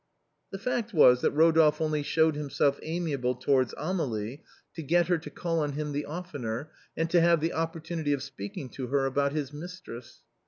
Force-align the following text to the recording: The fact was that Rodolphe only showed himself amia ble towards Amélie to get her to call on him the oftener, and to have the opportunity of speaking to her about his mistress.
The 0.49 0.57
fact 0.57 0.95
was 0.95 1.21
that 1.21 1.29
Rodolphe 1.29 1.77
only 1.79 2.01
showed 2.01 2.33
himself 2.35 2.79
amia 2.81 3.19
ble 3.21 3.35
towards 3.35 3.75
Amélie 3.75 4.39
to 4.75 4.81
get 4.81 5.09
her 5.09 5.19
to 5.19 5.29
call 5.29 5.59
on 5.59 5.73
him 5.73 5.91
the 5.91 6.05
oftener, 6.05 6.71
and 6.97 7.07
to 7.11 7.21
have 7.21 7.39
the 7.39 7.53
opportunity 7.53 8.11
of 8.11 8.23
speaking 8.23 8.67
to 8.69 8.87
her 8.87 9.05
about 9.05 9.33
his 9.33 9.53
mistress. 9.53 10.21